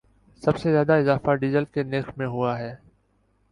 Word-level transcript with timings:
سب 0.43 0.57
سے 0.57 0.71
زیادہ 0.71 0.93
اضافہ 0.93 1.35
ڈیزل 1.35 1.65
کے 1.65 1.83
نرخ 1.83 2.09
میں 2.17 2.27
ہوا 2.27 2.57
ہے 2.59 2.75